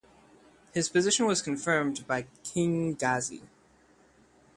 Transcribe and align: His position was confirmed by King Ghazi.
His 0.73 0.89
position 0.89 1.27
was 1.27 1.43
confirmed 1.43 2.07
by 2.07 2.25
King 2.43 2.95
Ghazi. 2.95 3.43